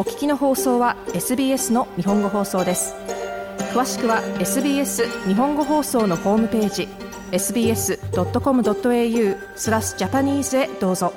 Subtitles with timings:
[0.00, 2.94] お聞きの放送は SBS の日本語放送です
[3.74, 6.88] 詳しくは SBS 日本語放送のホームページ
[7.32, 7.98] sbs.com.au
[9.56, 11.12] スラスジャパニーズへどうぞ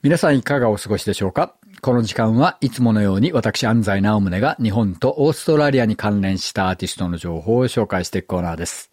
[0.00, 1.56] 皆さんいかがお過ごしでしょうか？
[1.82, 8.90] この時間はいつものように私安西直宗が日本とオーストラリアに関連したアーティストの情報を紹介していくコーナーです。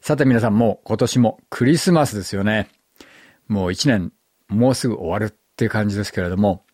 [0.00, 2.70] さて皆さんもう今年もクリスマスですよね。
[3.46, 4.10] もう一年
[4.48, 6.64] もうすぐ終わるっていう感じですけれども、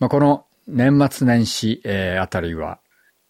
[0.00, 2.80] まあ、この年末年始、えー、あたりは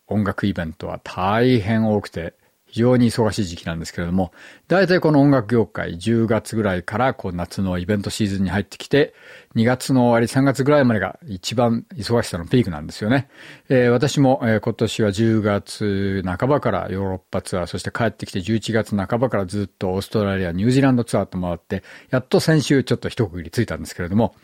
[0.07, 2.35] 音楽イベントは大変多くて、
[2.67, 4.31] 非常に忙しい時期なんですけれども、
[4.69, 9.15] 大体この音楽業界10月ぐらいからこう夏のイベントシーズンに入ってきて、
[9.57, 13.29] 2月の終わり3月ぐらいまでが一番忙しさのピークなんですよね。
[13.69, 24.37] えー、私も、え、今年は10月半ばからヨーロッパツアー、そして帰ってきて11月半ばからずっとオーストラリア、ニュージーランドツアーと回って、やっと先週ちょっと一区切りついたんですけれども、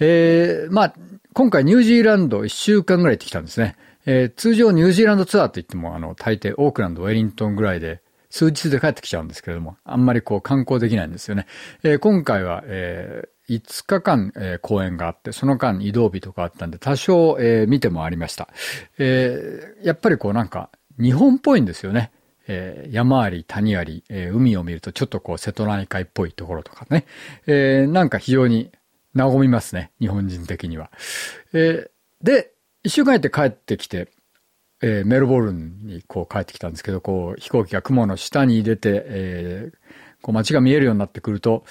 [0.00, 0.94] えー、まあ、
[1.34, 3.74] 今回ニュージーランド1週間ぐらい行ってきたんですね。
[4.06, 11.46] えー、通常ニュージーランドツアーって言っても、あの、大抵オークランド、ウェリントンぐらいで、数日で帰ってきちゃうんですけれども、あんまりこう観光できないんですよね。
[11.82, 18.48] えー、今回は、えー、5日間、えー、公演があって、その間移動日とかあったんで、多少、えー、見てもありました。
[18.98, 22.12] えー、やっぱりこうなんか、日本っぽいんですよね。
[22.46, 27.06] えー、山あり、谷あり、えー、海を見るとちょっとこう瀬戸内海っぽいところとかね。
[27.48, 28.70] えー、なんか非常に
[29.14, 29.92] 和みますね。
[30.00, 30.90] 日本人的には。
[31.52, 31.90] えー、
[32.22, 34.08] で、一週間やって帰ってきて、
[34.82, 39.76] えー、メルボルンにこう帰ってきたんですけど、こう飛行機が雲の下に出て、えー、
[40.20, 41.64] こう街が見えるようになってくると、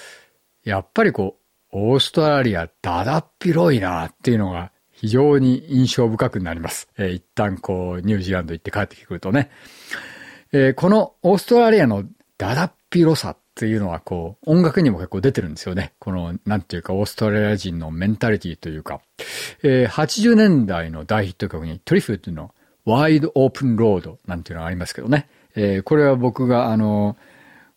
[0.64, 1.44] やっぱりこう、
[1.76, 6.88] オーストラリアだだっ広いなっていうのが非常に印象深くなります。
[6.96, 9.50] えー、一旦こうニュージーランド行って帰ってくるとね。
[10.52, 12.04] えー、このオーストラリアの
[12.38, 15.92] だだっ広さっていうのはこう、音楽にも結構出てるんですよね。
[15.98, 19.00] この、なんていうか、オーストラリア人のメンタリティというか、
[19.62, 22.52] えー、80年代の大ヒット曲にトリフットの
[22.84, 25.28] ワイドオープンロードなんていうのがありますけどね。
[25.54, 27.16] えー、これは僕があの、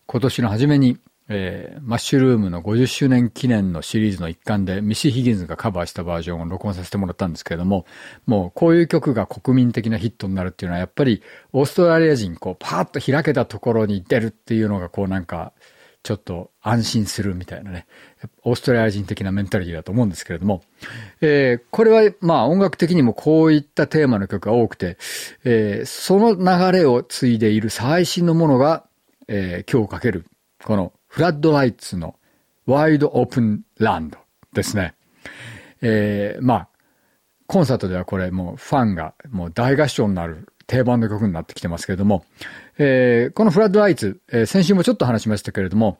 [0.06, 7.84] 今年の初めに、えー、マッシュルームの50周年記念のシリーズの一環でミシ・ヒギンズがカバーしたバージョンを録音させてもらったんですけれども、
[8.26, 11.22] もうこういう曲が国民的なヒットになるっていうのはやっぱり
[11.52, 15.52] オーストラリア人こうパーッと開けたところに出るっていうのがこうなんか
[16.02, 17.86] ちょっと安心するみたいなね、
[18.42, 20.62] オーストラリア人的なメンタリティだと思うんですけれども、
[21.20, 24.96] えー、これはまあ音楽的にもこういったテーマの曲が多くて、
[25.44, 28.86] えー、その流れを継いでいる最新のものが、
[29.26, 30.24] えー、今日かける、
[30.64, 32.14] このフラッドライツの
[32.66, 34.18] ワイドオープンランド
[34.52, 34.94] ですね。
[35.80, 36.68] えー、まあ、
[37.46, 42.24] コンサートではこれもうファンがもう大合唱になる定番の曲になってきてますけれども、
[42.76, 45.98] えー、このフラッドライツ、えー、先週もちょっと話しましたけれども、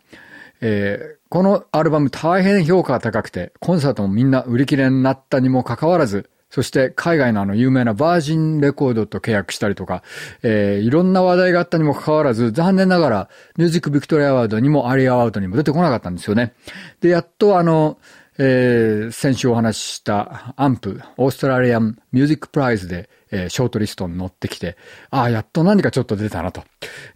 [0.61, 10.03] えー、このアルバム大変評価が高くて、コンサートもみんな売り切れになったにもかかわらず、そして海外のあの有名なバージンレコードと契約したりとか、
[10.43, 16.55] えー、いろんな話題があったにもかかわらず、残念ながらミュージックビクトリアアワードにもアリアアワードにも出てこなかったんですよね。
[17.01, 17.99] で、やっとあの、
[18.39, 24.77] えー、先週お話しした AMP、オーストラリアンミュージックプライズで、えー、ショートリストに乗ってきて、
[25.11, 26.63] ああ、やっと何かちょっと出たなと。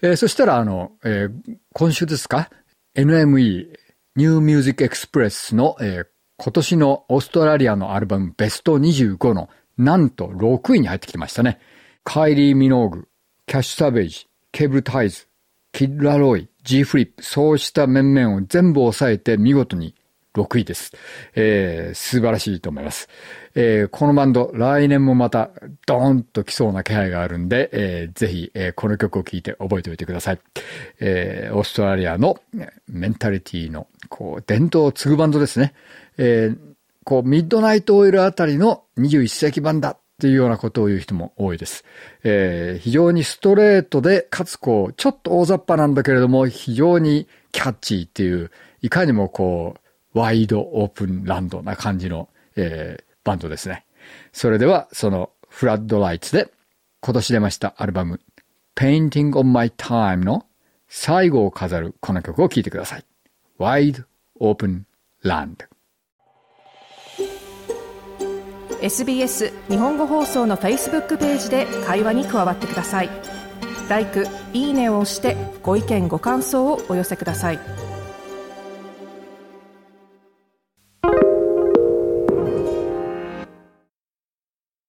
[0.02, 2.50] えー、そしたら、あの、えー、今週ですか
[2.96, 3.68] ?NME、
[4.16, 6.06] ニューミュージックエクスプレスの、えー、
[6.36, 9.48] 今年のオーストラリアのアルバムベスト25の
[9.78, 11.58] なんと6位に入ってきてましたね。
[12.04, 13.08] カイリー・ミノーグ、
[13.46, 15.28] キャッシュ・サベージ、ケーブル・タイズ、
[15.72, 19.94] キッラ・ロイ、ジーフリップ、そうした面々を全部抑えて見事に
[20.34, 20.92] 6位です。
[21.34, 23.08] えー、素晴らしいと思います。
[23.54, 25.50] えー、このバンド、来年もまた、
[25.86, 30.40] ドーンと来そうな気配があるんで、えー、ぜひ、えー、この曲を聴いて覚えておいてください。
[31.00, 32.40] えー、オーストラリアの
[32.88, 35.74] メンタリティの、こう、伝統を継ぐバンドですね。
[36.16, 36.58] えー、
[37.04, 41.84] こう、ミッドナイトオイルあたりの21世紀版だっていうようなことを言う人も多いです。
[42.24, 48.50] えー、非常にストレートで、かつこう、ちょっと大雑把なんだけれども、非常にキャッチーっていう、
[48.80, 49.81] いかにもこう、
[50.14, 53.86] ワイドオープンランドな感じの、えー、バンドですね。
[54.32, 56.50] それでは、そのフラッドライツで
[57.00, 58.20] 今年出ましたアルバム
[58.76, 60.46] Painting on My Time の
[60.88, 63.04] 最後を飾るこの曲を聴いてください。
[63.58, 64.04] Wide
[64.40, 64.82] Open
[65.24, 65.68] Land
[68.80, 73.10] SBS 日本語放送の Facebook ページで会話に加わってください。
[73.88, 74.06] l i
[74.52, 77.91] いいねを押してご意見ご感想をお寄せください。